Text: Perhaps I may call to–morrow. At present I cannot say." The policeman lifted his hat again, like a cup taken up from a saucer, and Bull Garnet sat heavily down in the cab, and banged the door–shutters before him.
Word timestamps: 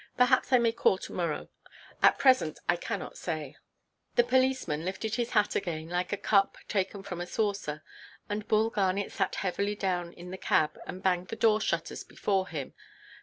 Perhaps 0.17 0.51
I 0.51 0.57
may 0.57 0.71
call 0.71 0.97
to–morrow. 0.97 1.47
At 2.01 2.17
present 2.17 2.57
I 2.67 2.75
cannot 2.75 3.19
say." 3.19 3.55
The 4.15 4.23
policeman 4.23 4.83
lifted 4.83 5.13
his 5.13 5.29
hat 5.37 5.55
again, 5.55 5.89
like 5.89 6.11
a 6.11 6.17
cup 6.17 6.57
taken 6.67 7.01
up 7.01 7.05
from 7.05 7.21
a 7.21 7.27
saucer, 7.27 7.83
and 8.27 8.47
Bull 8.47 8.71
Garnet 8.71 9.11
sat 9.11 9.35
heavily 9.35 9.75
down 9.75 10.11
in 10.13 10.31
the 10.31 10.39
cab, 10.39 10.79
and 10.87 11.03
banged 11.03 11.27
the 11.27 11.35
door–shutters 11.35 12.03
before 12.03 12.47
him. 12.47 12.73